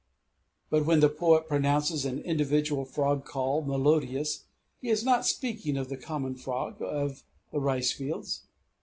But 0.71 0.83
when 0.87 0.99
the 0.99 1.09
poet 1.09 1.47
pronounces 1.47 2.05
an 2.05 2.17
individual 2.21 2.85
frog 2.85 3.23
call 3.23 3.61
melodious, 3.61 4.45
he 4.79 4.89
is 4.89 5.03
not 5.05 5.27
speaking 5.27 5.77
of 5.77 5.89
the 5.89 5.95
common 5.95 6.33
frog 6.33 6.81
of 6.81 7.21
the 7.51 7.59
ricefields. 7.59 8.41